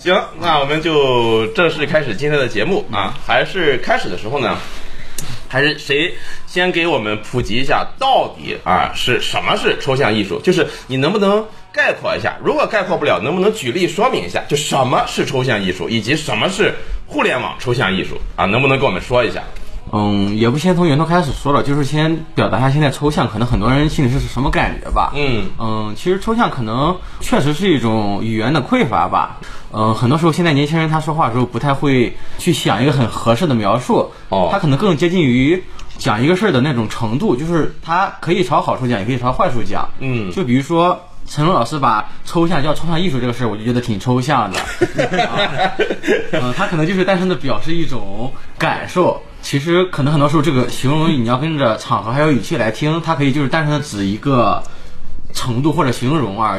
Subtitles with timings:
[0.00, 3.12] 行，那我们就正式开始今天的节目啊。
[3.26, 4.56] 还是开始的时候呢，
[5.48, 6.14] 还是谁
[6.46, 10.40] 先给我们普及一下，到底啊是什么是抽象艺术？
[10.40, 12.36] 就是你能不能概括一下？
[12.44, 14.40] 如果概括不了，能不能举例说明一下？
[14.48, 16.72] 就什么是抽象艺术，以及什么是
[17.04, 18.44] 互联网抽象艺术啊？
[18.46, 19.42] 能不能跟我们说一下？
[19.92, 25.12] 嗯，也不先从源头开始说了，就是先表达一下现在抽象，可能很多人心里是什么感觉吧。
[25.14, 29.38] 嗯嗯，其实抽象可能确实是一种语言的匮乏吧。
[29.72, 35.62] 嗯，很多时候现在年轻人他说话的时候不太会去想一个很合适的描述，哦他可能更接近于
[35.98, 39.88] 讲一个事儿的那种程度，就是他可以朝好处讲，也可以朝坏处讲。
[40.00, 41.00] 嗯就比如说。
[41.30, 44.58] 陈龙老师把抽象叫抽象艺术这个事儿，我就觉得挺抽象的。
[45.26, 45.36] 啊
[46.32, 49.20] 嗯，他可能就是单纯的表示一种感受。
[49.42, 54.62] 其实可能很多时候这个形容语你要跟着场合还有语气来听，它可以就是单纯的指一个
[55.32, 56.56] 程度或者形容而已。